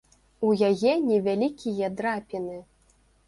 У 0.45 0.47
яе 0.69 0.93
невялікія 1.09 1.91
драпіны. 1.99 2.57